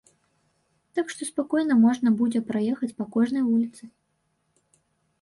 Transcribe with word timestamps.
Так 0.99 1.11
што 1.15 1.21
спакойна 1.31 1.77
можна 1.85 2.09
будзе 2.23 2.41
праехаць 2.51 2.93
па 2.99 3.09
кожнай 3.19 3.43
вуліцы. 3.55 3.83